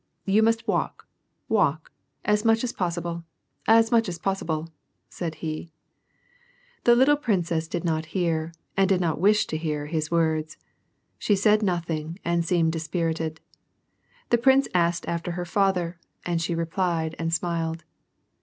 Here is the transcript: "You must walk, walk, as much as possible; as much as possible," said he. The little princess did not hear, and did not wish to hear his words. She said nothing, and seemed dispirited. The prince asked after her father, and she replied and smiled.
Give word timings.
"You 0.25 0.41
must 0.41 0.67
walk, 0.67 1.07
walk, 1.47 1.91
as 2.25 2.43
much 2.43 2.63
as 2.63 2.73
possible; 2.73 3.23
as 3.67 3.91
much 3.91 4.09
as 4.09 4.17
possible," 4.17 4.67
said 5.09 5.35
he. 5.45 5.69
The 6.85 6.95
little 6.95 7.15
princess 7.15 7.67
did 7.67 7.83
not 7.83 8.05
hear, 8.17 8.51
and 8.75 8.89
did 8.89 8.99
not 8.99 9.19
wish 9.19 9.45
to 9.45 9.57
hear 9.57 9.85
his 9.85 10.09
words. 10.09 10.57
She 11.19 11.35
said 11.35 11.61
nothing, 11.61 12.17
and 12.25 12.43
seemed 12.43 12.73
dispirited. 12.73 13.41
The 14.31 14.39
prince 14.39 14.67
asked 14.73 15.07
after 15.07 15.33
her 15.33 15.45
father, 15.45 15.99
and 16.25 16.41
she 16.41 16.55
replied 16.55 17.13
and 17.19 17.31
smiled. 17.31 17.83